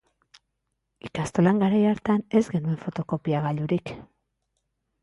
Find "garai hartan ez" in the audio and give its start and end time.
1.65-2.45